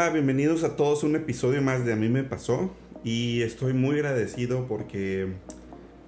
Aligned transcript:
Hola, 0.00 0.08
bienvenidos 0.08 0.64
a 0.64 0.76
todos 0.76 1.04
un 1.04 1.14
episodio 1.14 1.60
más 1.60 1.84
de 1.84 1.92
A 1.92 1.96
mí 1.96 2.08
me 2.08 2.24
pasó 2.24 2.70
y 3.04 3.42
estoy 3.42 3.74
muy 3.74 3.96
agradecido 3.96 4.66
porque 4.66 5.34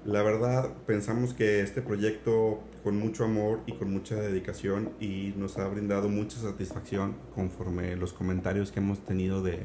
la 0.07 0.23
verdad 0.23 0.71
pensamos 0.87 1.35
que 1.35 1.61
este 1.61 1.83
proyecto 1.83 2.63
con 2.85 2.97
mucho 2.97 3.25
amor 3.25 3.61
y 3.67 3.73
con 3.73 3.93
mucha 3.93 4.15
dedicación 4.15 4.93
y 4.99 5.35
nos 5.37 5.59
ha 5.59 5.69
brindado 5.69 6.09
mucha 6.09 6.39
satisfacción 6.39 7.17
conforme 7.35 7.95
los 7.97 8.15
comentarios 8.15 8.73
que 8.73 8.81
hemos 8.81 9.05
tenido 9.05 9.43
de, 9.43 9.59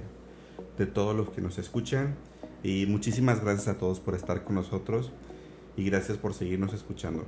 de 0.78 0.86
todos 0.86 1.16
los 1.16 1.30
que 1.30 1.40
nos 1.40 1.58
escuchan 1.58 2.18
y 2.64 2.86
muchísimas 2.86 3.42
gracias 3.42 3.70
a 3.70 3.78
todos 3.78 4.02
por 4.02 4.14
estar 4.14 4.44
con 4.44 4.56
nosotros 4.56 5.14
y 5.78 5.86
gracias 5.86 6.18
por 6.18 6.34
seguirnos 6.34 6.74
escuchando. 6.74 7.24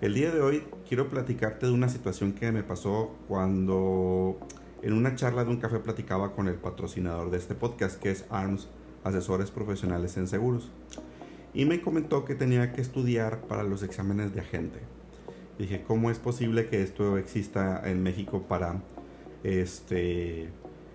El 0.00 0.14
día 0.14 0.30
de 0.30 0.40
hoy 0.42 0.62
quiero 0.88 1.08
platicarte 1.08 1.66
de 1.66 1.72
una 1.72 1.88
situación 1.88 2.34
que 2.34 2.52
me 2.52 2.62
pasó 2.62 3.16
cuando 3.26 4.38
en 4.82 4.92
una 4.92 5.14
charla 5.14 5.44
de 5.44 5.50
un 5.50 5.58
café 5.58 5.78
platicaba 5.78 6.32
con 6.32 6.48
el 6.48 6.54
patrocinador 6.54 7.30
de 7.30 7.38
este 7.38 7.54
podcast 7.54 8.00
que 8.00 8.10
es 8.10 8.24
ARMS, 8.30 8.68
Asesores 9.04 9.50
Profesionales 9.50 10.16
en 10.16 10.26
Seguros 10.26 10.70
y 11.54 11.64
me 11.64 11.80
comentó 11.80 12.24
que 12.24 12.34
tenía 12.34 12.72
que 12.72 12.82
estudiar 12.82 13.40
para 13.42 13.62
los 13.62 13.82
exámenes 13.82 14.34
de 14.34 14.40
agente. 14.40 14.80
Dije, 15.58 15.82
¿cómo 15.86 16.10
es 16.10 16.18
posible 16.18 16.68
que 16.68 16.82
esto 16.82 17.16
exista 17.16 17.80
en 17.88 18.02
México 18.02 18.42
para 18.46 18.82
este 19.42 20.50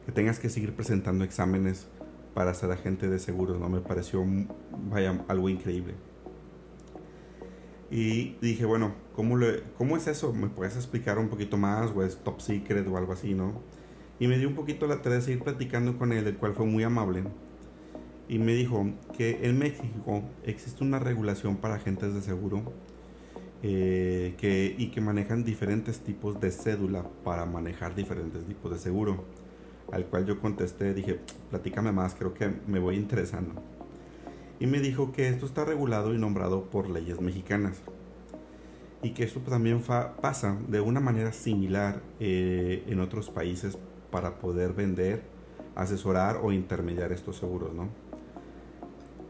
que 0.06 0.12
tengas 0.12 0.40
que 0.40 0.50
seguir 0.50 0.76
presentando 0.76 1.24
exámenes 1.24 1.88
para 2.36 2.54
ser 2.54 2.72
agente 2.72 3.10
de 3.10 3.18
seguros? 3.18 3.60
No 3.60 3.70
me 3.70 3.82
pareció 3.82 4.24
vaya 4.90 5.24
algo 5.28 5.50
increíble. 5.50 5.96
Y 7.92 8.38
dije, 8.42 8.66
bueno, 8.66 8.94
¿cómo, 9.16 9.38
le, 9.38 9.64
¿cómo 9.78 9.98
es 9.98 10.08
eso? 10.08 10.34
¿Me 10.34 10.48
puedes 10.48 10.76
explicar 10.76 11.20
un 11.20 11.28
poquito 11.28 11.58
más? 11.58 11.92
¿O 11.92 12.04
es 12.04 12.18
top 12.24 12.40
secret 12.42 12.88
o 12.88 12.98
algo 12.98 13.14
así, 13.14 13.34
no? 13.34 13.62
Y 14.20 14.28
me 14.28 14.40
dio 14.40 14.48
un 14.48 14.56
poquito 14.56 14.88
la 14.88 15.02
tarea 15.02 15.20
de 15.20 15.26
seguir 15.26 15.44
platicando 15.44 15.98
con 15.98 16.14
él, 16.14 16.26
el 16.26 16.38
cual 16.38 16.54
fue 16.54 16.66
muy 16.66 16.84
amable 16.84 17.24
y 18.32 18.40
me 18.40 18.54
dijo 18.54 18.90
que 19.18 19.40
en 19.44 19.60
México 19.60 20.24
existe 20.46 20.86
una 20.86 21.00
regulación 21.00 21.58
para 21.58 21.76
agentes 21.76 22.14
de 22.14 22.22
seguro 22.22 22.64
eh, 23.62 24.36
que, 24.38 24.74
y 24.78 24.88
que 24.88 25.02
manejan 25.02 25.44
diferentes 25.44 26.00
tipos 26.00 26.40
de 26.40 26.50
cédula 26.52 27.04
para 27.26 27.46
manejar 27.46 27.94
diferentes 27.94 28.46
tipos 28.46 28.72
de 28.72 28.80
seguro. 28.80 29.26
Al 29.92 30.06
cual 30.06 30.26
yo 30.26 30.40
contesté, 30.40 30.94
dije, 30.94 31.20
platícame 31.50 31.92
más, 31.92 32.16
creo 32.16 32.34
que 32.34 32.50
me 32.68 32.80
voy 32.80 32.96
interesando. 32.96 33.62
Y 34.62 34.68
me 34.68 34.80
dijo 34.80 35.12
que 35.12 35.28
esto 35.28 35.46
está 35.46 35.66
regulado 35.66 36.14
y 36.14 36.18
nombrado 36.18 36.70
por 36.70 36.90
leyes 36.90 37.20
mexicanas. 37.20 37.82
Y 39.04 39.10
que 39.10 39.24
esto 39.24 39.42
también 39.42 39.82
pasa 39.82 40.58
de 40.70 40.80
una 40.80 41.02
manera 41.02 41.34
similar 41.34 42.02
eh, 42.22 42.86
en 42.88 43.02
otros 43.02 43.30
países 43.30 43.78
para 44.10 44.40
poder 44.40 44.72
vender, 44.72 45.24
asesorar 45.76 46.40
o 46.42 46.54
intermediar 46.54 47.12
estos 47.12 47.38
seguros, 47.38 47.74
¿no? 47.74 47.90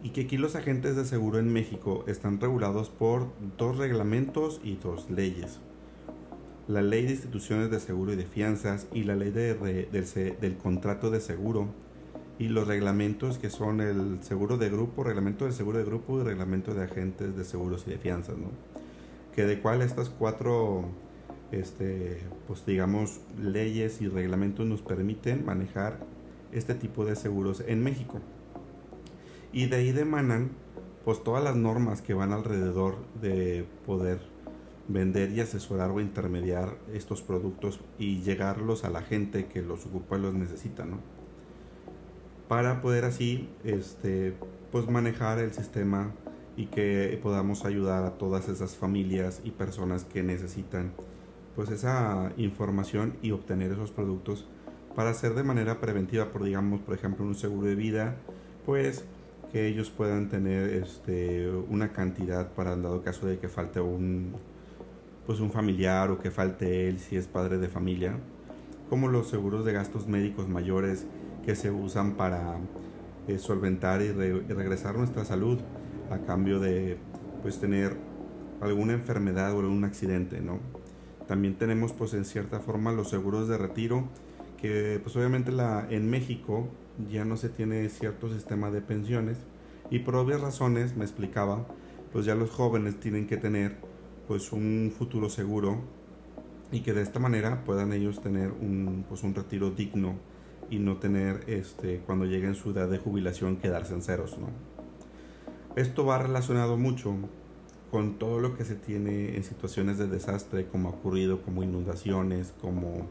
y 0.04 0.10
que 0.10 0.22
aquí 0.22 0.38
los 0.38 0.56
agentes 0.56 0.96
de 0.96 1.06
seguro 1.06 1.40
en 1.40 1.52
México 1.52 2.04
están 2.08 2.40
regulados 2.40 2.90
por 2.90 3.28
dos 3.58 3.78
reglamentos 3.78 4.60
y 4.64 4.76
dos 4.76 5.10
leyes. 5.10 5.60
La 6.68 6.82
ley 6.82 7.06
de 7.06 7.12
instituciones 7.12 7.70
de 7.70 7.80
seguro 7.80 8.14
y 8.14 8.16
de 8.16 8.26
fianzas 8.26 8.88
y 8.94 9.04
la 9.04 9.16
ley 9.16 9.32
de, 9.32 9.56
del, 10.40 10.58
contrato 10.58 11.10
de 11.10 11.20
seguro 11.20 11.68
y 12.42 12.48
los 12.50 12.68
reglamentos 12.68 13.38
que 13.38 13.52
son 13.52 13.82
el 13.82 14.24
seguro 14.24 14.58
de 14.58 14.72
grupo, 14.72 15.04
reglamento 15.04 15.46
de 15.46 15.52
seguro 15.52 15.78
de 15.78 15.84
grupo 15.84 16.20
y 16.20 16.24
reglamento 16.24 16.74
de 16.74 16.86
agentes 16.86 17.38
de 17.38 17.46
seguros 17.46 17.84
y 17.86 17.92
de 17.92 18.00
fianzas, 18.00 18.36
¿no? 18.36 18.48
Que 19.36 19.46
de 19.46 19.62
cual 19.62 19.84
estas 19.84 20.10
cuatro, 20.10 20.86
este, 21.52 22.18
pues 22.48 22.66
digamos, 22.66 23.20
leyes 23.40 24.02
y 24.02 24.08
reglamentos 24.08 24.66
nos 24.66 24.82
permiten 24.82 25.46
manejar 25.46 26.00
este 26.52 26.74
tipo 26.74 27.06
de 27.06 27.16
seguros 27.16 27.64
en 27.68 27.84
México. 27.84 28.20
Y 29.54 29.68
de 29.68 29.76
ahí 29.76 29.92
demanan 29.92 30.50
pues 31.06 31.24
todas 31.24 31.44
las 31.44 31.56
normas 31.56 32.02
que 32.02 32.16
van 32.16 32.34
alrededor 32.34 32.96
de 33.22 33.68
poder 33.86 34.20
vender 34.88 35.30
y 35.30 35.42
asesorar 35.42 35.92
o 35.92 36.02
intermediar 36.02 36.76
estos 36.92 37.22
productos 37.22 37.82
y 38.00 38.22
llegarlos 38.22 38.84
a 38.84 38.90
la 38.90 39.04
gente 39.04 39.46
que 39.46 39.62
los 39.62 39.86
ocupa 39.86 40.18
y 40.18 40.22
los 40.22 40.34
necesita, 40.34 40.86
¿no? 40.86 41.21
Para 42.52 42.82
poder 42.82 43.06
así 43.06 43.48
este 43.64 44.34
pues 44.74 44.90
manejar 44.90 45.40
el 45.40 45.54
sistema 45.54 46.12
y 46.58 46.66
que 46.66 47.18
podamos 47.24 47.64
ayudar 47.64 48.04
a 48.04 48.18
todas 48.18 48.50
esas 48.50 48.76
familias 48.76 49.40
y 49.46 49.52
personas 49.52 50.04
que 50.04 50.22
necesitan 50.22 50.92
pues 51.56 51.70
esa 51.72 52.34
información 52.36 53.14
y 53.22 53.32
obtener 53.32 53.72
esos 53.72 53.92
productos 53.92 54.50
para 54.98 55.12
hacer 55.12 55.34
de 55.34 55.44
manera 55.44 55.80
preventiva, 55.80 56.34
por 56.34 56.44
digamos, 56.44 56.82
por 56.82 56.94
ejemplo, 56.94 57.26
un 57.26 57.36
seguro 57.36 57.68
de 57.68 57.76
vida, 57.76 58.18
pues 58.66 59.06
que 59.54 59.68
ellos 59.68 59.90
puedan 59.90 60.28
tener 60.28 60.74
este, 60.74 61.50
una 61.50 61.94
cantidad 61.94 62.52
para 62.52 62.74
el 62.74 62.82
dado 62.82 63.02
caso 63.02 63.28
de 63.28 63.40
que 63.40 63.48
falte 63.48 63.80
un, 63.80 64.34
pues 65.26 65.40
un 65.40 65.52
familiar 65.52 66.12
o 66.12 66.20
que 66.20 66.32
falte 66.32 66.90
él 66.90 67.00
si 67.00 67.16
es 67.16 67.28
padre 67.28 67.60
de 67.60 67.70
familia, 67.70 68.18
como 68.90 69.08
los 69.08 69.30
seguros 69.30 69.64
de 69.64 69.72
gastos 69.72 70.06
médicos 70.06 70.50
mayores 70.50 71.08
que 71.46 71.56
se 71.56 71.72
usan 71.72 72.14
para 72.14 72.58
eh, 73.28 73.38
solventar 73.38 74.02
y, 74.02 74.12
regresar 74.12 74.98
nuestra 74.98 75.26
salud 75.26 75.60
a 76.10 76.20
cambio 76.20 76.60
de 76.60 76.98
pues 77.42 77.60
tener 77.60 77.96
alguna 78.62 78.94
enfermedad 78.94 79.54
o 79.54 79.60
algún 79.60 79.84
accidente, 79.84 80.42
¿no? 80.42 80.60
También 81.28 81.56
tenemos 81.56 81.94
pues 81.94 82.14
en 82.14 82.26
cierta 82.26 82.60
forma 82.60 82.92
los 82.92 83.10
seguros 83.10 83.48
de 83.48 83.58
retiro 83.58 84.06
que 84.58 85.00
pues 85.02 85.16
obviamente 85.16 85.52
la, 85.52 85.88
en 85.90 86.10
México 86.10 86.68
ya 87.12 87.26
no 87.26 87.38
se 87.38 87.50
tiene 87.50 87.90
cierto 87.90 88.32
sistema 88.32 88.70
de 88.70 88.82
pensiones 88.82 89.38
y 89.90 90.00
por 90.00 90.16
obvias 90.16 90.42
razones, 90.42 90.96
me 90.96 91.04
explicaba, 91.04 91.66
pues 92.14 92.26
ya 92.26 92.36
los 92.36 92.52
jóvenes 92.52 93.00
tienen 93.00 93.28
que 93.28 93.38
tener 93.38 93.78
pues 94.28 94.52
un 94.52 94.94
futuro 94.98 95.30
seguro 95.30 95.80
y 96.72 96.82
que 96.82 96.94
de 96.94 97.02
esta 97.02 97.20
manera 97.20 97.64
puedan 97.66 97.92
ellos 97.92 98.22
tener 98.22 98.52
un, 98.52 99.06
pues 99.08 99.24
un 99.24 99.34
retiro 99.34 99.72
digno 99.72 100.16
y 100.72 100.80
no 100.80 100.98
tener 100.98 101.44
este 101.48 102.00
cuando 102.00 102.26
lleguen 102.26 102.56
su 102.56 102.72
edad 102.72 102.90
de 102.90 102.98
jubilación 102.98 103.58
quedarse 103.58 103.94
en 103.94 104.02
ceros, 104.02 104.40
¿no? 104.40 104.48
Esto 105.76 106.06
va 106.06 106.18
relacionado 106.18 106.78
mucho 106.78 107.16
con 107.92 108.18
todo 108.18 108.40
lo 108.40 108.56
que 108.58 108.66
se 108.66 108.76
tiene 108.76 109.36
en 109.36 109.44
situaciones 109.44 109.98
de 109.98 110.08
desastre 110.08 110.66
como 110.68 110.90
ha 110.90 110.92
ocurrido 110.94 111.42
como 111.42 111.62
inundaciones, 111.62 112.54
como 112.62 113.08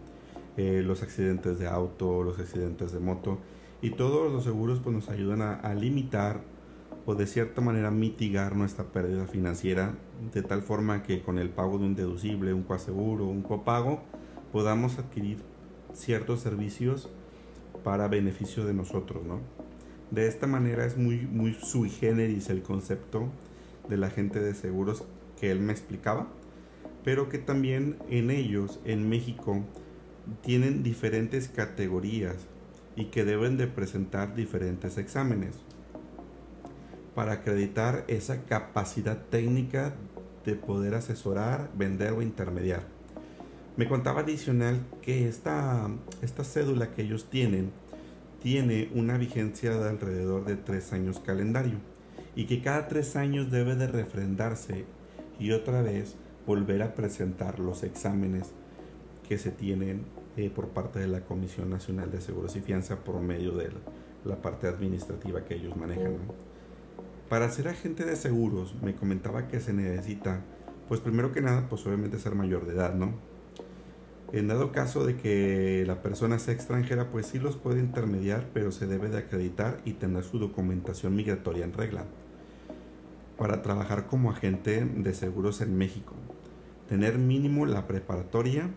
eh, 0.56 0.82
los 0.84 1.02
accidentes 1.02 1.58
de 1.58 1.68
auto, 1.68 2.22
los 2.22 2.38
accidentes 2.38 2.92
de 2.92 2.98
moto 2.98 3.38
y 3.82 3.90
todos 3.90 4.32
los 4.32 4.44
seguros 4.44 4.80
pues 4.80 4.94
nos 4.94 5.08
ayudan 5.08 5.42
a, 5.42 5.74
limitar 5.74 6.40
o 7.06 7.14
de 7.14 7.26
cierta 7.26 7.60
manera 7.60 7.90
mitigar 7.90 8.56
nuestra 8.56 8.84
pérdida 8.84 9.26
financiera 9.26 9.94
de 10.34 10.42
tal 10.42 10.62
forma 10.62 11.02
que 11.02 11.22
con 11.22 11.38
el 11.38 11.50
pago 11.50 11.78
de 11.78 11.84
un 11.84 11.94
deducible, 11.94 12.52
un 12.52 12.62
coaseguro, 12.62 13.26
un 13.26 13.42
copago 13.42 14.02
podamos 14.52 14.98
adquirir 14.98 15.38
ciertos 15.92 16.40
servicios 16.40 17.08
para 17.84 18.08
beneficio 18.08 18.64
de 18.64 18.74
nosotros, 18.74 19.24
¿no? 19.24 19.40
De 20.10 20.26
esta 20.26 20.46
manera 20.46 20.84
es 20.84 20.96
muy, 20.96 21.20
muy 21.20 21.54
sui 21.54 21.88
generis 21.88 22.50
el 22.50 22.62
concepto 22.62 23.28
de 23.88 23.96
la 23.96 24.10
gente 24.10 24.40
de 24.40 24.54
seguros 24.54 25.04
que 25.38 25.50
él 25.50 25.60
me 25.60 25.72
explicaba, 25.72 26.26
pero 27.04 27.28
que 27.28 27.38
también 27.38 27.96
en 28.08 28.30
ellos, 28.30 28.80
en 28.84 29.08
México, 29.08 29.64
tienen 30.42 30.82
diferentes 30.82 31.48
categorías 31.48 32.36
y 32.96 33.06
que 33.06 33.24
deben 33.24 33.56
de 33.56 33.66
presentar 33.66 34.34
diferentes 34.34 34.98
exámenes 34.98 35.54
para 37.14 37.32
acreditar 37.32 38.04
esa 38.08 38.44
capacidad 38.44 39.26
técnica 39.26 39.94
de 40.44 40.54
poder 40.54 40.94
asesorar, 40.94 41.70
vender 41.74 42.12
o 42.12 42.22
intermediar. 42.22 42.99
Me 43.76 43.88
contaba 43.88 44.20
adicional 44.20 44.80
que 45.00 45.28
esta, 45.28 45.88
esta 46.22 46.44
cédula 46.44 46.92
que 46.92 47.02
ellos 47.02 47.30
tienen 47.30 47.70
tiene 48.42 48.90
una 48.94 49.18
vigencia 49.18 49.70
de 49.72 49.88
alrededor 49.88 50.44
de 50.44 50.56
tres 50.56 50.92
años 50.92 51.20
calendario 51.20 51.78
y 52.34 52.46
que 52.46 52.62
cada 52.62 52.88
tres 52.88 53.16
años 53.16 53.50
debe 53.50 53.76
de 53.76 53.86
refrendarse 53.86 54.84
y 55.38 55.52
otra 55.52 55.82
vez 55.82 56.16
volver 56.46 56.82
a 56.82 56.94
presentar 56.94 57.58
los 57.58 57.82
exámenes 57.82 58.52
que 59.28 59.38
se 59.38 59.50
tienen 59.50 60.04
eh, 60.36 60.50
por 60.50 60.68
parte 60.68 60.98
de 60.98 61.06
la 61.06 61.20
Comisión 61.20 61.70
Nacional 61.70 62.10
de 62.10 62.20
Seguros 62.20 62.56
y 62.56 62.60
Fianza 62.60 63.04
por 63.04 63.20
medio 63.20 63.52
de 63.52 63.70
la, 64.24 64.36
parte 64.36 64.68
administrativa 64.68 65.44
que 65.44 65.54
ellos 65.54 65.76
manejan. 65.76 66.18
Para 67.28 67.50
ser 67.50 67.68
agente 67.68 68.04
de 68.04 68.16
seguros, 68.16 68.74
me 68.82 68.94
comentaba 68.94 69.48
que 69.48 69.60
se 69.60 69.72
necesita, 69.72 70.42
pues 70.88 71.00
primero 71.00 71.30
que 71.32 71.40
nada, 71.40 71.68
pues 71.68 71.86
obviamente 71.86 72.18
ser 72.18 72.34
mayor 72.34 72.66
de 72.66 72.74
edad, 72.74 72.94
¿no? 72.94 73.14
En 74.32 74.46
dado 74.46 74.70
caso 74.70 75.04
de 75.04 75.16
que 75.16 75.84
la 75.86 76.02
persona 76.02 76.38
sea 76.38 76.54
extranjera, 76.54 77.10
pues 77.10 77.26
sí 77.26 77.40
los 77.40 77.56
puede 77.56 77.80
intermediar, 77.80 78.46
pero 78.54 78.70
se 78.70 78.86
debe 78.86 79.08
de 79.08 79.18
acreditar 79.18 79.78
y 79.84 79.94
tener 79.94 80.22
su 80.22 80.38
documentación 80.38 81.16
migratoria 81.16 81.64
en 81.64 81.72
regla 81.72 82.04
para 83.36 83.62
trabajar 83.62 84.06
como 84.06 84.30
agente 84.30 84.84
de 84.84 85.14
seguros 85.14 85.60
en 85.62 85.76
México. 85.76 86.14
Tener 86.88 87.18
mínimo 87.18 87.66
la 87.66 87.86
preparatoria 87.86 88.68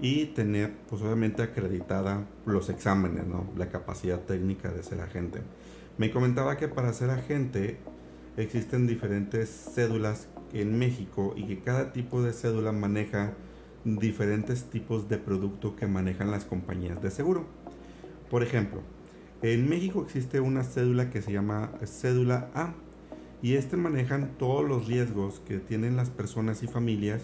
y 0.00 0.26
tener 0.26 0.72
pues 0.88 1.02
obviamente 1.02 1.42
acreditada 1.42 2.24
los 2.46 2.70
exámenes, 2.70 3.26
¿no? 3.26 3.46
La 3.56 3.68
capacidad 3.68 4.20
técnica 4.20 4.70
de 4.70 4.82
ser 4.82 5.00
agente. 5.00 5.40
Me 5.98 6.10
comentaba 6.10 6.56
que 6.56 6.68
para 6.68 6.92
ser 6.92 7.10
agente 7.10 7.78
existen 8.36 8.86
diferentes 8.86 9.50
cédulas 9.74 10.28
en 10.52 10.78
México 10.78 11.34
y 11.36 11.44
que 11.44 11.60
cada 11.60 11.92
tipo 11.92 12.22
de 12.22 12.32
cédula 12.32 12.72
maneja 12.72 13.34
diferentes 13.86 14.64
tipos 14.64 15.08
de 15.08 15.16
producto 15.16 15.76
que 15.76 15.86
manejan 15.86 16.32
las 16.32 16.44
compañías 16.44 17.00
de 17.00 17.12
seguro. 17.12 17.46
Por 18.28 18.42
ejemplo, 18.42 18.80
en 19.42 19.68
México 19.68 20.02
existe 20.02 20.40
una 20.40 20.64
cédula 20.64 21.08
que 21.10 21.22
se 21.22 21.32
llama 21.32 21.70
cédula 21.84 22.50
A 22.54 22.74
y 23.42 23.54
este 23.54 23.76
manejan 23.76 24.32
todos 24.38 24.68
los 24.68 24.88
riesgos 24.88 25.40
que 25.46 25.58
tienen 25.58 25.96
las 25.96 26.10
personas 26.10 26.64
y 26.64 26.66
familias 26.66 27.22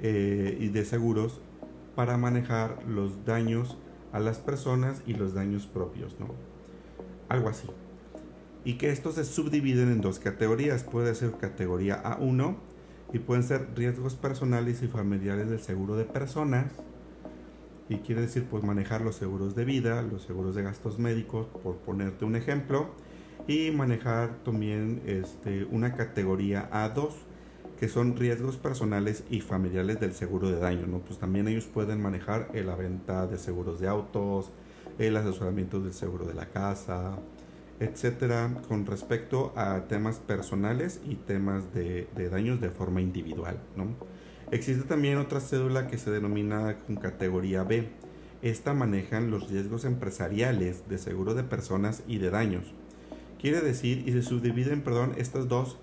eh, 0.00 0.58
y 0.60 0.68
de 0.68 0.84
seguros 0.84 1.40
para 1.94 2.18
manejar 2.18 2.84
los 2.86 3.24
daños 3.24 3.78
a 4.12 4.20
las 4.20 4.38
personas 4.38 5.02
y 5.06 5.14
los 5.14 5.32
daños 5.32 5.66
propios, 5.66 6.18
¿no? 6.20 6.34
Algo 7.28 7.48
así. 7.48 7.68
Y 8.64 8.74
que 8.74 8.90
estos 8.90 9.14
se 9.14 9.24
subdividen 9.24 9.90
en 9.90 10.02
dos 10.02 10.18
categorías. 10.18 10.84
Puede 10.84 11.14
ser 11.14 11.32
categoría 11.38 12.02
A1 12.02 12.56
y 13.12 13.18
pueden 13.18 13.42
ser 13.42 13.68
riesgos 13.74 14.14
personales 14.14 14.82
y 14.82 14.88
familiares 14.88 15.50
del 15.50 15.60
seguro 15.60 15.96
de 15.96 16.04
personas. 16.04 16.66
Y 17.88 17.96
quiere 17.98 18.20
decir 18.20 18.46
pues 18.48 18.62
manejar 18.62 19.00
los 19.00 19.16
seguros 19.16 19.56
de 19.56 19.64
vida, 19.64 20.00
los 20.02 20.22
seguros 20.22 20.54
de 20.54 20.62
gastos 20.62 20.98
médicos, 20.98 21.46
por 21.62 21.76
ponerte 21.76 22.24
un 22.24 22.36
ejemplo. 22.36 22.90
Y 23.48 23.72
manejar 23.72 24.36
también 24.44 25.02
este, 25.06 25.64
una 25.64 25.94
categoría 25.94 26.70
A2 26.70 27.10
que 27.80 27.88
son 27.88 28.14
riesgos 28.14 28.58
personales 28.58 29.24
y 29.30 29.40
familiares 29.40 29.98
del 29.98 30.12
seguro 30.12 30.50
de 30.50 30.60
daño, 30.60 30.86
¿no? 30.86 30.98
Pues 30.98 31.18
también 31.18 31.48
ellos 31.48 31.64
pueden 31.64 32.02
manejar 32.02 32.50
la 32.52 32.76
venta 32.76 33.26
de 33.26 33.38
seguros 33.38 33.80
de 33.80 33.88
autos, 33.88 34.50
el 34.98 35.16
asesoramiento 35.16 35.80
del 35.80 35.94
seguro 35.94 36.26
de 36.26 36.34
la 36.34 36.44
casa, 36.50 37.16
etcétera, 37.80 38.54
con 38.68 38.86
respecto 38.86 39.52
a 39.56 39.88
temas 39.88 40.18
personales 40.18 41.00
y 41.08 41.14
temas 41.14 41.72
de, 41.72 42.06
daños 42.30 42.60
de 42.60 42.70
forma 42.70 43.00
individual, 43.00 43.58
¿no? 43.74 43.96
Existe 44.50 44.84
también 44.84 45.16
otra 45.16 45.40
cédula 45.40 45.86
que 45.86 45.96
se 45.96 46.10
denomina 46.10 46.76
con 46.86 46.96
categoría 46.96 47.64
B. 47.64 47.88
Esta 48.42 48.74
manejan 48.74 49.30
los 49.30 49.48
riesgos 49.48 49.84
empresariales 49.84 50.88
de 50.88 50.98
seguro 50.98 51.34
de 51.34 51.44
personas 51.44 52.02
y 52.06 52.18
de 52.18 52.30
daños. 52.30 52.74
Quiere 53.40 53.60
decir, 53.60 54.06
y 54.06 54.12
se 54.12 54.22
subdividen, 54.22 54.82
perdón, 54.82 55.14
estas 55.16 55.48
dos 55.48 55.78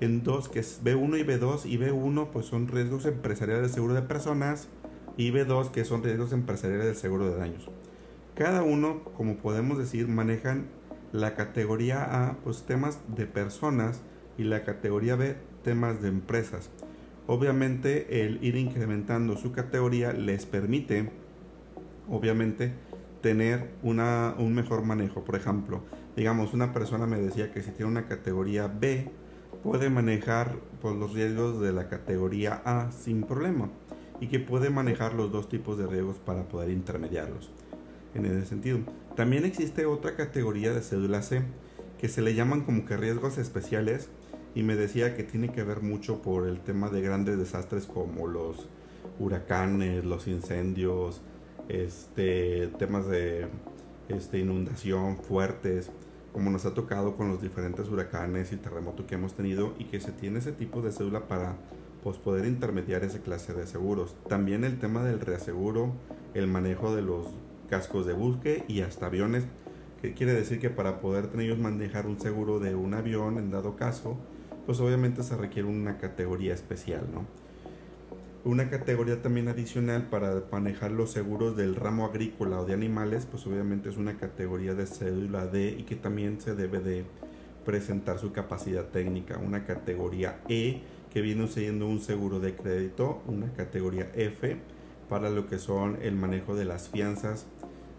en 0.00 0.22
dos, 0.22 0.48
que 0.48 0.60
es 0.60 0.80
B1 0.82 1.20
y 1.20 1.24
B2, 1.24 1.66
y 1.66 1.78
B1 1.78 2.28
pues 2.32 2.46
son 2.46 2.68
riesgos 2.68 3.04
empresariales 3.04 3.68
de 3.68 3.74
seguro 3.74 3.94
de 3.94 4.02
personas 4.02 4.68
y 5.16 5.30
B2 5.30 5.70
que 5.70 5.84
son 5.84 6.02
riesgos 6.02 6.32
empresariales 6.32 6.86
de 6.86 6.94
seguro 6.94 7.30
de 7.30 7.36
daños. 7.36 7.68
Cada 8.34 8.62
uno, 8.62 9.04
como 9.16 9.36
podemos 9.36 9.78
decir, 9.78 10.08
manejan 10.08 10.66
la 11.12 11.34
categoría 11.34 12.28
A, 12.28 12.36
pues 12.38 12.62
temas 12.62 12.98
de 13.14 13.26
personas 13.26 14.00
y 14.38 14.44
la 14.44 14.64
categoría 14.64 15.14
B, 15.16 15.36
temas 15.62 16.00
de 16.02 16.08
empresas. 16.08 16.70
Obviamente 17.26 18.24
el 18.24 18.42
ir 18.42 18.56
incrementando 18.56 19.36
su 19.36 19.52
categoría 19.52 20.12
les 20.12 20.46
permite, 20.46 21.10
obviamente, 22.08 22.72
tener 23.20 23.70
una, 23.82 24.34
un 24.38 24.54
mejor 24.54 24.82
manejo. 24.84 25.22
Por 25.22 25.36
ejemplo, 25.36 25.82
digamos, 26.16 26.54
una 26.54 26.72
persona 26.72 27.06
me 27.06 27.20
decía 27.20 27.52
que 27.52 27.62
si 27.62 27.70
tiene 27.70 27.90
una 27.90 28.06
categoría 28.06 28.66
B, 28.66 29.10
puede 29.62 29.90
manejar 29.90 30.56
pues, 30.80 30.96
los 30.96 31.12
riesgos 31.12 31.60
de 31.60 31.72
la 31.72 31.88
categoría 31.88 32.60
A 32.64 32.90
sin 32.90 33.22
problema 33.22 33.70
y 34.20 34.28
que 34.28 34.40
puede 34.40 34.70
manejar 34.70 35.14
los 35.14 35.30
dos 35.30 35.48
tipos 35.48 35.78
de 35.78 35.86
riesgos 35.86 36.16
para 36.18 36.48
poder 36.48 36.70
intermediarlos 36.70 37.50
en 38.14 38.26
ese 38.26 38.46
sentido. 38.46 38.80
También 39.16 39.44
existe 39.44 39.84
otra 39.84 40.16
categoría 40.16 40.72
de 40.72 40.80
cédula 40.80 41.22
C 41.22 41.42
que 41.98 42.08
se 42.08 42.22
le 42.22 42.34
llaman 42.34 42.62
como 42.62 42.86
que 42.86 42.96
riesgos 42.96 43.38
especiales 43.38 44.08
y 44.54 44.62
me 44.62 44.74
decía 44.74 45.14
que 45.14 45.22
tiene 45.22 45.52
que 45.52 45.62
ver 45.62 45.82
mucho 45.82 46.22
por 46.22 46.46
el 46.46 46.60
tema 46.60 46.88
de 46.88 47.02
grandes 47.02 47.38
desastres 47.38 47.86
como 47.86 48.26
los 48.26 48.68
huracanes, 49.18 50.04
los 50.04 50.26
incendios, 50.28 51.20
este 51.68 52.68
temas 52.78 53.06
de 53.06 53.48
este, 54.08 54.38
inundación 54.38 55.18
fuertes 55.18 55.90
como 56.32 56.50
nos 56.50 56.64
ha 56.64 56.72
tocado 56.72 57.14
con 57.14 57.28
los 57.28 57.42
diferentes 57.42 57.88
huracanes 57.88 58.52
y 58.52 58.56
terremotos 58.56 59.04
que 59.04 59.16
hemos 59.16 59.34
tenido 59.34 59.74
y 59.78 59.84
que 59.84 60.00
se 60.00 60.12
tiene 60.12 60.38
ese 60.38 60.52
tipo 60.52 60.80
de 60.80 60.90
cédula 60.90 61.28
para 61.28 61.56
pues, 62.02 62.16
poder 62.16 62.46
intermediar 62.46 63.04
esa 63.04 63.18
clase 63.18 63.52
de 63.52 63.66
seguros. 63.66 64.16
También 64.28 64.64
el 64.64 64.78
tema 64.78 65.04
del 65.04 65.20
reaseguro, 65.20 65.92
el 66.32 66.46
manejo 66.46 66.96
de 66.96 67.02
los 67.02 67.26
cascos 67.72 68.04
de 68.04 68.12
buque 68.12 68.66
y 68.68 68.82
hasta 68.82 69.06
aviones, 69.06 69.44
que 70.02 70.12
quiere 70.12 70.34
decir 70.34 70.60
que 70.60 70.68
para 70.68 71.00
poder 71.00 71.30
ellos 71.40 71.58
manejar 71.58 72.06
un 72.06 72.20
seguro 72.20 72.58
de 72.58 72.74
un 72.74 72.92
avión 72.92 73.38
en 73.38 73.50
dado 73.50 73.76
caso, 73.76 74.18
pues 74.66 74.78
obviamente 74.80 75.22
se 75.22 75.38
requiere 75.38 75.66
una 75.66 75.96
categoría 75.96 76.52
especial, 76.52 77.08
¿no? 77.14 77.24
Una 78.44 78.68
categoría 78.68 79.22
también 79.22 79.48
adicional 79.48 80.02
para 80.10 80.42
manejar 80.52 80.90
los 80.90 81.12
seguros 81.12 81.56
del 81.56 81.74
ramo 81.74 82.04
agrícola 82.04 82.60
o 82.60 82.66
de 82.66 82.74
animales, 82.74 83.24
pues 83.24 83.46
obviamente 83.46 83.88
es 83.88 83.96
una 83.96 84.18
categoría 84.18 84.74
de 84.74 84.84
cédula 84.84 85.46
D 85.46 85.74
y 85.78 85.84
que 85.84 85.96
también 85.96 86.42
se 86.42 86.54
debe 86.54 86.80
de 86.80 87.06
presentar 87.64 88.18
su 88.18 88.32
capacidad 88.32 88.84
técnica. 88.88 89.38
Una 89.38 89.64
categoría 89.64 90.42
E 90.46 90.82
que 91.10 91.22
viene 91.22 91.48
siendo 91.48 91.86
un 91.88 92.00
seguro 92.00 92.38
de 92.38 92.54
crédito, 92.54 93.22
una 93.26 93.50
categoría 93.54 94.10
F 94.14 94.58
para 95.08 95.30
lo 95.30 95.46
que 95.46 95.58
son 95.58 95.96
el 96.02 96.16
manejo 96.16 96.54
de 96.54 96.66
las 96.66 96.90
fianzas 96.90 97.46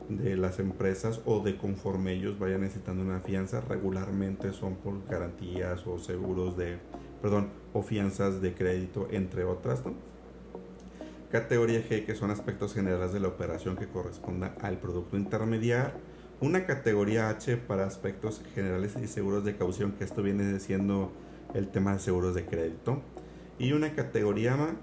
de 0.10 0.36
las 0.36 0.60
empresas 0.60 1.22
o 1.26 1.42
de 1.42 1.58
conforme 1.58 2.14
ellos 2.14 2.38
vayan 2.40 2.62
necesitando 2.62 3.04
una 3.04 3.22
fianza, 3.22 3.62
regularmente 3.62 4.52
son 4.52 4.76
por 4.76 5.06
garantías 5.08 5.86
o 5.88 5.98
seguros 5.98 6.58
de, 6.58 6.78
perdón, 7.22 7.50
o 7.74 7.82
fianzas 7.82 8.42
de 8.42 8.54
crédito, 8.54 9.08
entre 9.12 9.44
otras, 9.44 9.86
¿no? 9.86 9.94
Categoría 11.32 11.80
G, 11.80 12.06
que 12.06 12.14
son 12.14 12.30
aspectos 12.30 12.76
generales 12.76 13.12
de 13.12 13.20
la 13.20 13.28
operación 13.28 13.76
que 13.76 13.88
corresponda 13.88 14.54
al 14.62 14.78
producto 14.78 15.18
intermediario. 15.18 15.94
Una 16.42 16.68
categoría 16.68 17.30
H 17.30 17.58
para 17.58 17.88
aspectos 17.88 18.44
generales 18.54 18.96
y 19.02 19.08
seguros 19.08 19.44
de 19.44 19.56
caución, 19.56 19.94
que 19.94 20.04
esto 20.04 20.22
viene 20.22 20.60
siendo 20.60 21.12
el 21.56 21.69
tema 21.69 21.94
de 21.94 22.00
seguros 22.00 22.36
de 22.36 22.45
crédito. 22.45 23.02
Y 23.57 23.72
una 23.72 23.95
categoría 23.95 24.76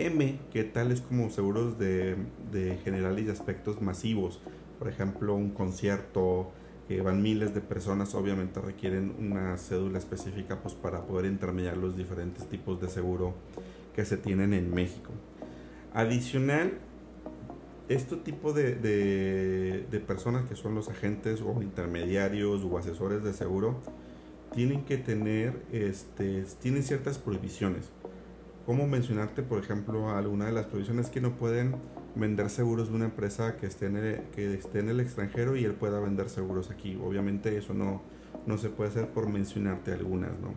M, 0.00 0.40
que 0.52 0.64
tal 0.64 0.90
es 0.90 1.02
como 1.02 1.30
seguros 1.30 1.78
de, 1.78 2.16
de 2.50 2.78
generales 2.82 3.26
y 3.26 3.30
aspectos 3.30 3.80
masivos. 3.80 4.40
Por 4.82 4.90
ejemplo, 4.90 5.36
un 5.36 5.50
concierto, 5.50 6.50
que 6.88 7.00
van 7.02 7.22
miles 7.22 7.54
de 7.54 7.60
personas, 7.60 8.16
obviamente 8.16 8.60
requieren 8.60 9.14
una 9.16 9.56
cédula 9.56 9.96
específica 9.98 10.60
pues, 10.60 10.74
para 10.74 11.06
poder 11.06 11.26
intermediar 11.26 11.76
los 11.76 11.96
diferentes 11.96 12.48
tipos 12.48 12.80
de 12.80 12.88
seguro 12.88 13.32
que 13.94 14.04
se 14.04 14.16
tienen 14.16 14.52
en 14.52 14.74
México. 14.74 15.12
Adicional, 15.94 16.72
este 17.88 18.16
tipo 18.16 18.52
de, 18.52 18.74
de, 18.74 20.00
personas 20.00 20.48
que 20.48 20.56
son 20.56 20.74
los 20.74 20.88
agentes 20.88 21.42
o 21.42 21.62
intermediarios 21.62 22.64
o 22.64 22.76
asesores 22.76 23.22
de 23.22 23.34
seguro 23.34 23.76
tienen 24.52 24.84
que 24.84 24.98
tener, 24.98 25.62
este, 25.70 26.44
tienen 26.60 26.82
ciertas 26.82 27.18
prohibiciones. 27.18 27.88
Como 28.66 28.88
mencionarte, 28.88 29.44
por 29.44 29.62
ejemplo, 29.62 30.10
alguna 30.10 30.46
de 30.46 30.52
las 30.52 30.66
prohibiciones 30.66 31.08
que 31.08 31.20
no 31.20 31.36
pueden 31.36 31.76
vender 32.14 32.50
seguros 32.50 32.88
de 32.88 32.96
una 32.96 33.06
empresa 33.06 33.56
que 33.56 33.66
esté 33.66 33.86
en 33.86 33.96
el, 33.96 34.22
que 34.34 34.54
esté 34.54 34.80
en 34.80 34.88
el 34.88 35.00
extranjero 35.00 35.56
y 35.56 35.64
él 35.64 35.74
pueda 35.74 36.00
vender 36.00 36.28
seguros 36.28 36.70
aquí. 36.70 36.98
Obviamente 37.02 37.56
eso 37.56 37.74
no, 37.74 38.02
no 38.46 38.58
se 38.58 38.68
puede 38.68 38.90
hacer 38.90 39.08
por 39.08 39.28
mencionarte 39.28 39.92
algunas, 39.92 40.32
¿no? 40.40 40.54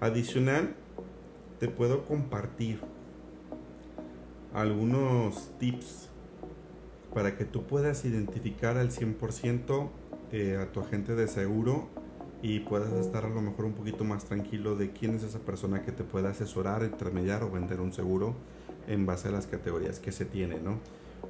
Adicional, 0.00 0.74
te 1.58 1.68
puedo 1.68 2.04
compartir 2.04 2.80
algunos 4.54 5.50
tips 5.58 6.08
para 7.14 7.36
que 7.36 7.44
tú 7.44 7.64
puedas 7.64 8.04
identificar 8.04 8.76
al 8.76 8.90
100% 8.90 9.88
eh, 10.32 10.58
a 10.60 10.72
tu 10.72 10.80
agente 10.80 11.14
de 11.14 11.28
seguro 11.28 11.88
y 12.42 12.60
puedas 12.60 12.92
estar 12.94 13.24
a 13.24 13.28
lo 13.28 13.42
mejor 13.42 13.66
un 13.66 13.74
poquito 13.74 14.04
más 14.04 14.24
tranquilo 14.24 14.76
de 14.76 14.92
quién 14.92 15.14
es 15.16 15.22
esa 15.22 15.40
persona 15.40 15.82
que 15.82 15.92
te 15.92 16.04
puede 16.04 16.28
asesorar, 16.28 16.82
intermediar 16.82 17.42
o 17.42 17.50
vender 17.50 17.80
un 17.80 17.92
seguro 17.92 18.34
en 18.90 19.06
base 19.06 19.28
a 19.28 19.30
las 19.30 19.46
categorías 19.46 20.00
que 20.00 20.12
se 20.12 20.24
tiene, 20.24 20.60
¿no? 20.60 20.78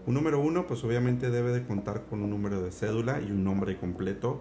Un 0.07 0.15
número 0.15 0.41
uno, 0.41 0.67
pues 0.67 0.83
obviamente 0.83 1.31
debe 1.31 1.53
de 1.53 1.67
contar 1.67 2.05
con 2.09 2.23
un 2.23 2.31
número 2.31 2.63
de 2.63 2.73
cédula 2.73 3.21
y 3.21 3.31
un 3.31 3.45
nombre 3.45 3.77
completo 3.77 4.41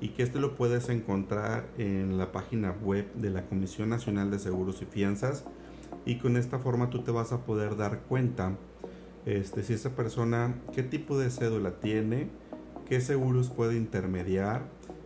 y 0.00 0.08
que 0.08 0.22
este 0.22 0.40
lo 0.40 0.56
puedes 0.56 0.88
encontrar 0.88 1.66
en 1.78 2.18
la 2.18 2.32
página 2.32 2.72
web 2.72 3.12
de 3.14 3.30
la 3.30 3.46
Comisión 3.46 3.90
Nacional 3.90 4.30
de 4.30 4.38
Seguros 4.38 4.80
y 4.82 4.86
Fianzas 4.86 5.44
y 6.06 6.16
con 6.16 6.36
esta 6.36 6.58
forma 6.58 6.90
tú 6.90 7.02
te 7.02 7.10
vas 7.10 7.32
a 7.32 7.44
poder 7.44 7.76
dar 7.76 8.00
cuenta 8.00 8.56
este, 9.26 9.62
si 9.62 9.74
esa 9.74 9.94
persona, 9.94 10.54
qué 10.74 10.82
tipo 10.82 11.18
de 11.18 11.30
cédula 11.30 11.80
tiene, 11.80 12.28
qué 12.88 13.00
seguros 13.00 13.50
puede 13.50 13.76
intermediar 13.76 14.62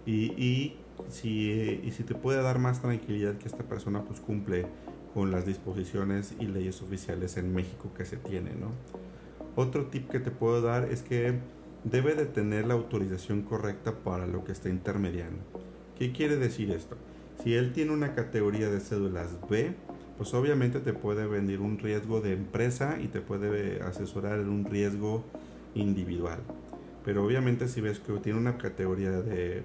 y, 0.07 0.33
y, 0.43 0.77
si, 1.09 1.81
y 1.85 1.93
si 1.93 2.03
te 2.05 2.15
puede 2.15 2.43
dar 2.43 2.59
más 2.59 2.83
tranquilidad 2.83 3.37
que 3.39 3.47
esta 3.47 3.65
persona 3.65 4.05
pues 4.05 4.21
cumple 4.21 4.67
con 5.15 5.31
las 5.31 5.47
disposiciones 5.47 6.35
y 6.39 6.47
leyes 6.47 6.83
oficiales 6.83 7.37
en 7.37 7.55
México 7.55 7.93
que 7.97 8.05
se 8.05 8.17
tiene, 8.17 8.51
¿no? 8.51 8.73
Otro 9.57 9.87
tip 9.87 10.09
que 10.09 10.21
te 10.21 10.31
puedo 10.31 10.63
dar 10.63 10.85
es 10.85 11.03
que 11.03 11.39
debe 11.85 12.15
de 12.15 12.27
tener 12.27 12.67
la 12.67 12.75
autorización 12.75 13.43
correcta 13.43 13.93
para 14.05 14.27
lo 14.27 14.45
que 14.45 14.53
está 14.53 14.69
intermediando. 14.69 15.39
¿Qué 15.99 16.13
quiere 16.13 16.37
decir 16.37 16.71
esto? 16.71 16.97
Si 17.43 17.55
él 17.55 17.73
tiene 17.73 17.93
una 17.93 18.15
categoría 18.15 18.69
de 18.69 18.81
cédulas 18.81 19.37
B, 19.49 19.75
pues 20.17 20.35
obviamente 20.35 20.81
te 20.81 20.93
puede 20.93 21.27
venir 21.27 21.61
un 21.61 21.79
riesgo 21.79 22.21
de 22.21 22.33
empresa 22.33 22.99
y 23.01 23.07
te 23.07 23.21
puede 23.21 23.81
asesorar 23.83 24.41
un 24.41 24.65
riesgo 24.65 25.25
individual. 25.75 26.41
Pero 27.05 27.25
obviamente 27.25 27.69
si 27.69 27.81
ves 27.81 28.01
que 28.01 28.13
tiene 28.15 28.39
una 28.39 28.59
categoría 28.59 29.13
de, 29.13 29.63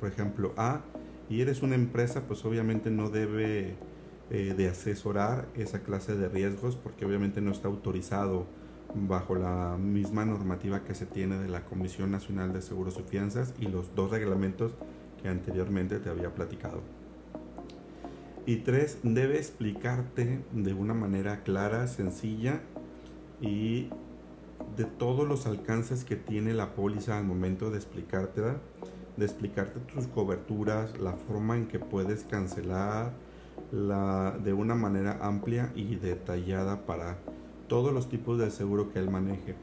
por 0.00 0.08
ejemplo, 0.08 0.54
A 0.56 0.82
y 1.28 1.40
eres 1.40 1.62
una 1.62 1.74
empresa, 1.74 2.22
pues 2.28 2.44
obviamente 2.44 2.90
no 2.90 3.10
debe 3.10 3.74
eh, 4.30 4.54
de 4.56 4.68
asesorar 4.68 5.46
esa 5.54 5.80
clase 5.80 6.16
de 6.16 6.28
riesgos 6.28 6.76
porque 6.76 7.04
obviamente 7.04 7.40
no 7.40 7.52
está 7.52 7.68
autorizado 7.68 8.46
bajo 8.94 9.34
la 9.34 9.76
misma 9.78 10.24
normativa 10.24 10.82
que 10.84 10.94
se 10.94 11.06
tiene 11.06 11.38
de 11.38 11.48
la 11.48 11.64
Comisión 11.64 12.10
Nacional 12.10 12.52
de 12.52 12.62
Seguros 12.62 12.98
y 12.98 13.02
Fianzas 13.02 13.54
y 13.60 13.66
los 13.66 13.94
dos 13.94 14.10
reglamentos 14.10 14.72
que 15.22 15.28
anteriormente 15.28 15.98
te 15.98 16.10
había 16.10 16.34
platicado. 16.34 16.80
Y 18.46 18.56
tres, 18.58 18.98
debe 19.02 19.36
explicarte 19.36 20.40
de 20.52 20.72
una 20.72 20.94
manera 20.94 21.42
clara, 21.42 21.86
sencilla 21.88 22.60
y 23.40 23.90
de 24.76 24.84
todos 24.84 25.26
los 25.26 25.46
alcances 25.46 26.04
que 26.04 26.16
tiene 26.16 26.54
la 26.54 26.74
póliza 26.74 27.18
al 27.18 27.24
momento 27.24 27.70
de 27.70 27.76
explicarte, 27.76 28.40
de 28.40 29.24
explicarte 29.24 29.80
tus 29.80 30.06
coberturas, 30.06 30.98
la 30.98 31.12
forma 31.12 31.56
en 31.56 31.66
que 31.66 31.78
puedes 31.78 32.24
cancelar 32.24 33.12
la, 33.72 34.36
de 34.42 34.52
una 34.52 34.74
manera 34.74 35.18
amplia 35.20 35.72
y 35.74 35.96
detallada 35.96 36.86
para 36.86 37.18
todos 37.68 37.92
los 37.92 38.08
tipos 38.08 38.38
de 38.38 38.50
seguro 38.50 38.92
que 38.92 38.98
él 38.98 39.10
maneje, 39.10 39.54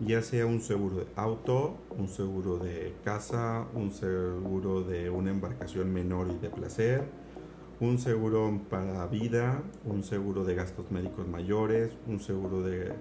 ya 0.00 0.22
sea 0.22 0.46
un 0.46 0.60
seguro 0.60 0.96
de 0.96 1.06
auto, 1.16 1.76
un 1.96 2.08
seguro 2.08 2.58
de 2.58 2.94
casa, 3.04 3.66
un 3.74 3.90
seguro 3.90 4.82
de 4.82 5.10
una 5.10 5.30
embarcación 5.30 5.92
menor 5.92 6.28
y 6.30 6.38
de 6.38 6.50
placer, 6.50 7.04
un 7.80 7.98
seguro 7.98 8.60
para 8.70 9.06
vida, 9.06 9.62
un 9.84 10.02
seguro 10.02 10.44
de 10.44 10.54
gastos 10.54 10.90
médicos 10.90 11.26
mayores, 11.26 11.96
un 12.06 12.20
seguro 12.20 12.62
de, 12.62 12.92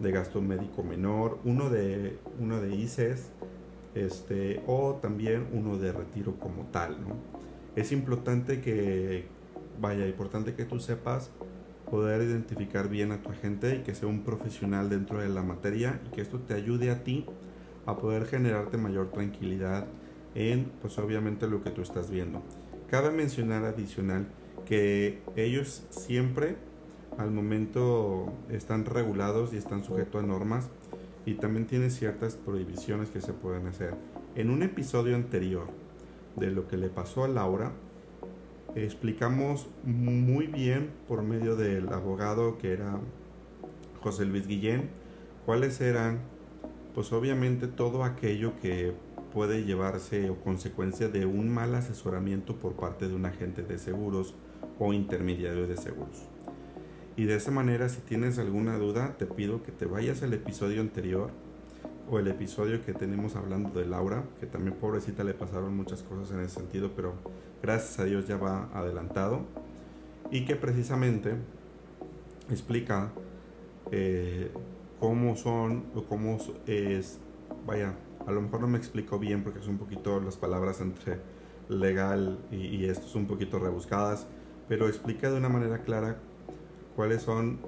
de 0.00 0.12
gasto 0.12 0.40
médico 0.40 0.82
menor, 0.82 1.38
uno 1.44 1.70
de, 1.70 2.18
uno 2.38 2.60
de 2.60 2.74
ICES, 2.74 3.30
este, 3.94 4.62
o 4.66 4.94
también 5.00 5.48
uno 5.52 5.76
de 5.78 5.92
retiro 5.92 6.38
como 6.38 6.64
tal. 6.66 6.96
Es 7.76 7.92
importante 7.92 8.60
que, 8.60 9.26
vaya, 9.82 10.06
importante 10.06 10.54
que 10.54 10.64
tú 10.64 10.78
sepas 10.78 11.30
poder 11.90 12.22
identificar 12.22 12.88
bien 12.88 13.10
a 13.10 13.20
tu 13.20 13.30
agente 13.30 13.74
y 13.76 13.82
que 13.82 13.94
sea 13.94 14.08
un 14.08 14.22
profesional 14.22 14.88
dentro 14.88 15.20
de 15.20 15.28
la 15.28 15.42
materia 15.42 16.00
y 16.06 16.14
que 16.14 16.22
esto 16.22 16.38
te 16.38 16.54
ayude 16.54 16.90
a 16.90 17.02
ti 17.02 17.26
a 17.84 17.96
poder 17.98 18.26
generarte 18.26 18.78
mayor 18.78 19.10
tranquilidad 19.10 19.86
en 20.36 20.70
pues 20.80 20.98
obviamente 20.98 21.48
lo 21.48 21.62
que 21.62 21.70
tú 21.70 21.82
estás 21.82 22.10
viendo. 22.10 22.42
Cabe 22.88 23.10
mencionar 23.10 23.64
adicional 23.64 24.28
que 24.64 25.20
ellos 25.34 25.84
siempre 25.90 26.56
al 27.18 27.32
momento 27.32 28.32
están 28.50 28.84
regulados 28.86 29.52
y 29.52 29.56
están 29.56 29.82
sujetos 29.84 30.22
a 30.22 30.26
normas 30.26 30.70
y 31.26 31.34
también 31.34 31.66
tienen 31.66 31.90
ciertas 31.90 32.36
prohibiciones 32.36 33.10
que 33.10 33.20
se 33.20 33.32
pueden 33.32 33.66
hacer. 33.66 33.94
En 34.36 34.48
un 34.50 34.62
episodio 34.62 35.16
anterior 35.16 35.66
de 36.36 36.50
lo 36.52 36.68
que 36.68 36.76
le 36.76 36.88
pasó 36.88 37.24
a 37.24 37.28
Laura, 37.28 37.72
explicamos 38.74 39.68
muy 39.84 40.46
bien 40.46 40.90
por 41.08 41.22
medio 41.22 41.56
del 41.56 41.92
abogado 41.92 42.58
que 42.58 42.72
era 42.72 42.98
José 44.00 44.24
Luis 44.24 44.46
Guillén 44.46 44.88
cuáles 45.44 45.80
eran 45.80 46.20
pues 46.94 47.12
obviamente 47.12 47.68
todo 47.68 48.04
aquello 48.04 48.52
que 48.60 48.94
puede 49.32 49.64
llevarse 49.64 50.28
o 50.30 50.36
consecuencia 50.36 51.08
de 51.08 51.26
un 51.26 51.48
mal 51.48 51.74
asesoramiento 51.74 52.56
por 52.56 52.74
parte 52.74 53.08
de 53.08 53.14
un 53.14 53.24
agente 53.24 53.62
de 53.62 53.78
seguros 53.78 54.34
o 54.78 54.92
intermediario 54.92 55.66
de 55.66 55.76
seguros. 55.76 56.22
Y 57.16 57.24
de 57.24 57.36
esa 57.36 57.50
manera, 57.50 57.88
si 57.88 58.00
tienes 58.00 58.38
alguna 58.38 58.76
duda, 58.76 59.16
te 59.18 59.26
pido 59.26 59.62
que 59.62 59.72
te 59.72 59.86
vayas 59.86 60.22
al 60.22 60.34
episodio 60.34 60.80
anterior 60.80 61.30
o 62.10 62.18
el 62.18 62.28
episodio 62.28 62.84
que 62.84 62.92
tenemos 62.92 63.36
hablando 63.36 63.78
de 63.78 63.86
Laura, 63.86 64.24
que 64.40 64.46
también 64.46 64.76
pobrecita 64.76 65.24
le 65.24 65.34
pasaron 65.34 65.74
muchas 65.76 66.02
cosas 66.02 66.30
en 66.32 66.40
ese 66.40 66.56
sentido, 66.56 66.90
pero 66.94 67.14
gracias 67.62 67.98
a 67.98 68.04
Dios 68.04 68.26
ya 68.26 68.36
va 68.36 68.68
adelantado. 68.74 69.42
Y 70.30 70.44
que 70.44 70.56
precisamente 70.56 71.34
explica 72.50 73.12
eh, 73.90 74.50
cómo 74.98 75.36
son 75.36 75.84
o 75.94 76.04
cómo 76.04 76.38
es, 76.66 77.18
vaya, 77.66 77.94
a 78.26 78.30
lo 78.32 78.40
mejor 78.40 78.60
no 78.60 78.68
me 78.68 78.78
explico 78.78 79.18
bien 79.18 79.42
porque 79.42 79.58
es 79.58 79.68
un 79.68 79.78
poquito 79.78 80.20
las 80.20 80.36
palabras 80.36 80.80
entre 80.80 81.18
legal 81.68 82.38
y, 82.50 82.84
esto 82.86 83.06
es 83.06 83.14
un 83.14 83.26
poquito 83.26 83.58
rebuscadas, 83.58 84.26
pero 84.68 84.88
explica 84.88 85.30
de 85.30 85.36
una 85.36 85.48
manera 85.48 85.82
clara 85.82 86.16
cuáles 86.96 87.22
son, 87.22 87.60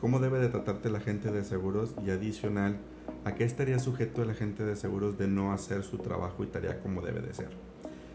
cómo 0.00 0.20
debe 0.20 0.38
de 0.38 0.48
tratarte 0.48 0.90
la 0.90 1.00
gente 1.00 1.30
de 1.30 1.44
seguros 1.44 1.94
y 2.04 2.10
adicional 2.10 2.78
¿A 3.24 3.34
qué 3.36 3.44
estaría 3.44 3.78
sujeto 3.78 4.22
el 4.22 4.30
agente 4.30 4.64
de 4.64 4.74
seguros 4.74 5.16
de 5.16 5.28
no 5.28 5.52
hacer 5.52 5.84
su 5.84 5.98
trabajo 5.98 6.42
y 6.42 6.48
tarea 6.48 6.80
como 6.80 7.02
debe 7.02 7.20
de 7.20 7.32
ser? 7.32 7.50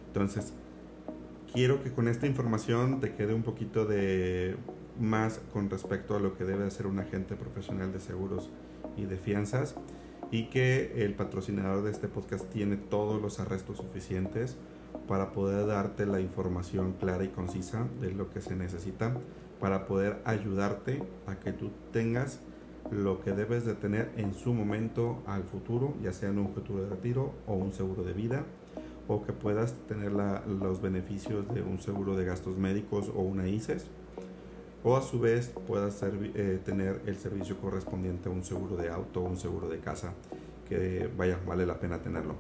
Entonces, 0.08 0.54
quiero 1.52 1.84
que 1.84 1.92
con 1.92 2.08
esta 2.08 2.28
información 2.28 3.00
te 3.00 3.14
quede 3.14 3.34
un 3.34 3.44
poquito 3.44 3.86
de 3.86 4.56
más 5.00 5.40
con 5.54 5.70
respecto 5.70 6.16
a 6.16 6.20
lo 6.20 6.36
que 6.38 6.44
debe 6.44 6.66
hacer 6.66 6.88
un 6.88 7.00
agente 7.00 7.36
profesional 7.36 7.94
de 7.94 8.00
seguros 8.00 8.50
y 8.96 9.06
de 9.06 9.18
fianzas 9.18 9.76
y 10.32 10.48
que 10.50 11.04
el 11.04 11.14
patrocinador 11.14 11.84
de 11.84 11.92
este 11.92 12.08
podcast 12.08 12.50
tiene 12.50 12.78
todos 12.78 13.22
los 13.22 13.40
arrestos 13.40 13.78
suficientes 13.78 14.58
para 15.08 15.32
poder 15.32 15.68
darte 15.68 16.06
la 16.06 16.20
información 16.20 16.94
clara 16.94 17.24
y 17.24 17.30
concisa 17.30 17.88
de 18.02 18.12
lo 18.12 18.30
que 18.30 18.42
se 18.42 18.56
necesita 18.56 19.16
para 19.60 19.88
poder 19.88 20.20
ayudarte 20.26 21.04
a 21.26 21.40
que 21.40 21.54
tú 21.54 21.72
tengas 21.92 22.40
lo 22.92 23.22
que 23.22 23.32
debes 23.32 23.66
de 23.66 23.74
tener 23.74 24.12
en 24.18 24.34
su 24.34 24.54
momento 24.54 25.22
al 25.26 25.44
futuro, 25.44 25.94
ya 26.02 26.14
sea 26.14 26.30
en 26.30 26.40
un 26.40 26.54
futuro 26.54 26.84
de 26.84 26.90
retiro 26.90 27.34
o 27.46 27.56
un 27.56 27.74
seguro 27.74 28.04
de 28.04 28.14
vida, 28.14 28.46
o 29.08 29.24
que 29.24 29.34
puedas 29.34 29.74
tener 29.88 30.12
los 30.12 30.82
beneficios 30.82 31.48
de 31.54 31.62
un 31.62 31.80
seguro 31.80 32.16
de 32.16 32.26
gastos 32.26 32.58
médicos 32.58 33.10
o 33.16 33.22
una 33.22 33.48
ICES, 33.48 33.88
o 34.84 34.96
a 34.96 35.02
su 35.02 35.20
vez 35.20 35.52
puedas 35.66 36.02
eh, 36.04 36.60
tener 36.64 37.02
el 37.06 37.18
servicio 37.18 37.58
correspondiente 37.58 38.30
a 38.30 38.32
un 38.32 38.44
seguro 38.44 38.76
de 38.76 38.90
auto 38.90 39.22
o 39.22 39.26
un 39.26 39.38
seguro 39.38 39.70
de 39.70 39.80
casa, 39.80 40.14
que 40.68 41.10
vaya, 41.18 41.40
vale 41.46 41.66
la 41.66 41.80
pena 41.80 42.00
tenerlo. 42.00 42.36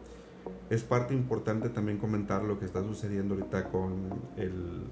Es 0.69 0.83
parte 0.83 1.13
importante 1.13 1.69
también 1.69 1.97
comentar 1.97 2.43
lo 2.43 2.59
que 2.59 2.65
está 2.65 2.81
sucediendo 2.83 3.35
ahorita 3.35 3.69
con 3.69 4.09
el, 4.35 4.83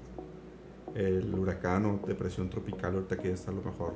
el 0.94 1.34
huracán 1.34 1.84
o 1.86 2.00
depresión 2.06 2.48
tropical, 2.48 2.94
ahorita 2.94 3.16
que 3.18 3.32
está 3.32 3.50
a 3.50 3.54
lo 3.54 3.62
mejor 3.62 3.94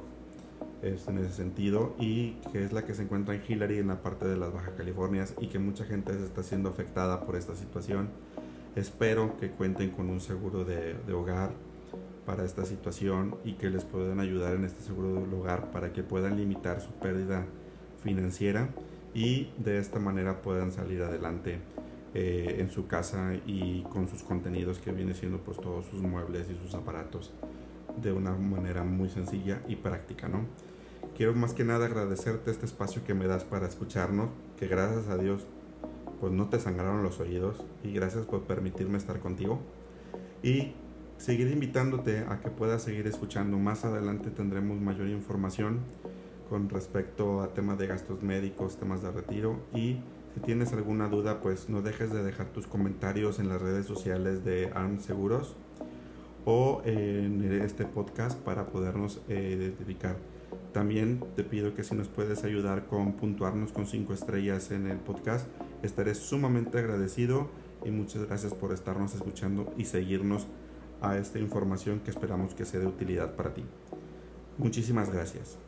en 0.83 1.19
ese 1.19 1.33
sentido 1.33 1.95
y 1.99 2.33
que 2.53 2.65
es 2.65 2.73
la 2.73 2.85
que 2.85 2.95
se 2.95 3.03
encuentra 3.03 3.35
en 3.35 3.43
Hillary 3.47 3.79
en 3.79 3.89
la 3.89 4.03
parte 4.03 4.27
de 4.27 4.37
las 4.37 4.53
Baja 4.53 4.75
Californias 4.75 5.35
y 5.41 5.49
que 5.49 5.59
mucha 5.59 5.85
gente 5.85 6.13
se 6.15 6.25
está 6.25 6.43
siendo 6.43 6.69
afectada 6.71 7.25
por 7.27 7.37
esta 7.37 7.55
situación. 7.55 8.09
Espero 8.77 9.37
que 9.39 9.51
cuenten 9.51 9.91
con 9.91 10.09
un 10.09 10.21
seguro 10.21 10.65
de, 10.65 10.95
de 10.95 11.13
hogar 11.13 11.51
para 12.25 12.45
esta 12.45 12.65
situación 12.65 13.37
y 13.45 13.55
que 13.55 13.71
les 13.71 13.85
puedan 13.85 14.21
ayudar 14.21 14.55
en 14.55 14.65
este 14.65 14.83
seguro 14.83 15.27
de 15.27 15.37
hogar 15.37 15.71
para 15.73 15.93
que 15.93 16.03
puedan 16.03 16.37
limitar 16.37 16.81
su 16.81 16.93
pérdida 16.93 17.45
financiera 18.03 18.69
y 19.15 19.51
de 19.59 19.79
esta 19.79 19.99
manera 19.99 20.41
puedan 20.43 20.73
salir 20.73 21.03
adelante 21.03 21.59
eh, 22.15 22.57
en 22.59 22.71
su 22.71 22.87
casa 22.87 23.35
y 23.47 23.83
con 23.83 24.09
sus 24.09 24.23
contenidos 24.23 24.79
que 24.79 24.93
viene 24.93 25.15
siendo 25.15 25.39
pues 25.39 25.59
todos 25.59 25.87
sus 25.87 26.01
muebles 26.03 26.49
y 26.51 26.57
sus 26.57 26.75
aparatos 26.75 27.33
de 28.01 28.13
una 28.13 28.33
manera 28.33 28.83
muy 28.85 29.09
sencilla 29.09 29.63
y 29.69 29.77
práctica, 29.77 30.29
¿no? 30.29 30.47
Quiero 31.21 31.35
más 31.35 31.53
que 31.53 31.65
nada 31.65 31.85
agradecerte 31.85 32.51
este 32.51 32.65
espacio 32.65 33.05
que 33.05 33.13
me 33.13 33.27
das 33.27 33.45
para 33.45 33.67
escucharnos, 33.67 34.31
que 34.59 34.67
gracias 34.67 35.09
a 35.09 35.19
Dios 35.19 35.47
pues 36.19 36.33
no 36.33 36.49
te 36.49 36.59
sangraron 36.59 37.03
los 37.03 37.21
oídos 37.21 37.63
y 37.85 37.93
gracias 37.93 38.25
por 38.25 38.45
permitirme 38.45 38.97
estar 38.97 39.21
contigo 39.21 39.61
y 40.43 40.73
seguir 41.19 41.49
invitándote 41.49 42.21
a 42.21 42.41
que 42.41 42.49
puedas 42.49 42.83
seguir 42.83 43.07
escuchando. 43.07 43.59
Más 43.59 43.85
adelante 43.85 44.31
tendremos 44.31 44.81
mayor 44.81 45.09
información 45.09 45.81
con 46.49 46.71
respecto 46.71 47.43
a 47.43 47.53
temas 47.53 47.77
de 47.77 47.87
gastos 47.87 48.23
médicos, 48.23 48.79
temas 48.79 49.03
de 49.03 49.11
retiro 49.11 49.61
y 49.75 50.01
si 50.33 50.41
tienes 50.41 50.73
alguna 50.73 51.09
duda 51.09 51.43
pues 51.43 51.69
no 51.69 51.83
dejes 51.83 52.11
de 52.15 52.23
dejar 52.23 52.47
tus 52.47 52.67
comentarios 52.67 53.39
en 53.41 53.51
las 53.51 53.61
redes 53.61 53.85
sociales 53.85 54.43
de 54.43 54.71
ARM 54.75 55.01
Seguros 55.01 55.55
o 56.47 56.81
en 56.87 57.43
este 57.61 57.85
podcast 57.85 58.41
para 58.41 58.69
podernos 58.69 59.21
eh, 59.29 59.55
identificar. 59.59 60.17
También 60.73 61.25
te 61.37 61.43
pido 61.43 61.75
que 61.75 61.83
si 61.83 61.95
nos 61.95 62.09
puedes 62.09 62.45
ayudar 62.45 62.87
con 62.87 63.15
puntuarnos 63.15 63.73
con 63.73 63.87
5 63.87 64.13
estrellas 64.15 64.71
en 64.71 64.87
el 64.87 64.99
podcast, 64.99 65.47
estaré 65.83 66.15
sumamente 66.15 66.79
agradecido 66.79 67.51
y 67.85 67.91
muchas 67.91 68.25
gracias 68.25 68.55
por 68.55 68.73
estarnos 68.73 69.15
escuchando 69.15 69.73
y 69.77 69.87
seguirnos 69.87 70.47
a 71.01 71.17
esta 71.17 71.39
información 71.39 72.01
que 72.01 72.11
esperamos 72.11 72.55
que 72.55 72.65
sea 72.65 72.81
de 72.81 72.87
utilidad 72.87 73.35
para 73.35 73.55
ti. 73.55 73.65
Muchísimas 74.59 75.11
gracias. 75.11 75.59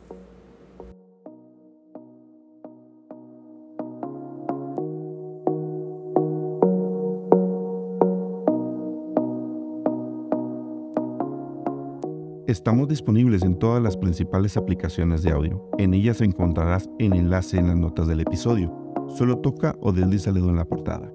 Estamos 12.53 12.87
disponibles 12.87 13.41
en 13.41 13.57
todas 13.57 13.81
las 13.81 13.97
principales 13.97 14.57
aplicaciones 14.57 15.23
de 15.23 15.31
audio. 15.31 15.67
En 15.79 15.95
ellas 15.95 16.21
encontrarás 16.21 16.87
el 16.99 17.13
enlace 17.13 17.57
en 17.57 17.65
las 17.65 17.75
notas 17.75 18.07
del 18.07 18.19
episodio. 18.19 18.71
Solo 19.07 19.39
toca 19.39 19.75
o 19.79 19.91
dedo 19.91 20.05
en 20.49 20.55
la 20.55 20.63
portada. 20.63 21.11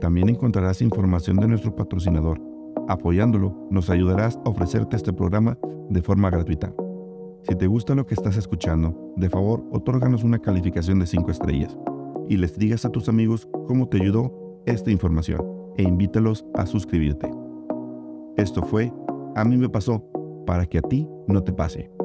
También 0.00 0.30
encontrarás 0.30 0.80
información 0.80 1.36
de 1.36 1.46
nuestro 1.46 1.76
patrocinador. 1.76 2.40
Apoyándolo, 2.88 3.68
nos 3.70 3.90
ayudarás 3.90 4.38
a 4.46 4.48
ofrecerte 4.48 4.96
este 4.96 5.12
programa 5.12 5.58
de 5.90 6.00
forma 6.00 6.30
gratuita. 6.30 6.72
Si 7.42 7.54
te 7.54 7.66
gusta 7.66 7.94
lo 7.94 8.06
que 8.06 8.14
estás 8.14 8.38
escuchando, 8.38 9.12
de 9.14 9.28
favor, 9.28 9.62
otórganos 9.70 10.24
una 10.24 10.38
calificación 10.38 11.00
de 11.00 11.06
5 11.06 11.30
estrellas 11.30 11.76
y 12.30 12.38
les 12.38 12.58
digas 12.58 12.86
a 12.86 12.90
tus 12.90 13.10
amigos 13.10 13.46
cómo 13.66 13.90
te 13.90 14.00
ayudó 14.00 14.62
esta 14.64 14.90
información 14.90 15.42
e 15.76 15.82
invítalos 15.82 16.46
a 16.54 16.64
suscribirte. 16.64 17.30
Esto 18.38 18.62
fue 18.62 18.90
A 19.36 19.44
mí 19.44 19.58
me 19.58 19.68
pasó 19.68 20.02
para 20.48 20.64
que 20.64 20.78
a 20.78 20.80
ti 20.80 21.06
no 21.26 21.44
te 21.44 21.52
pase. 21.52 21.97